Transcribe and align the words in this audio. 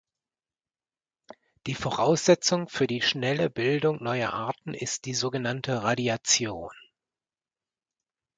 Die 1.67 1.75
Voraussetzungen 1.75 2.67
für 2.67 2.87
die 2.87 3.03
schnelle 3.03 3.51
Bildung 3.51 4.01
neuer 4.01 4.33
Arten 4.33 4.73
ist 4.73 5.05
die 5.05 5.13
sogenannte 5.13 5.83
Radiation. 5.83 6.71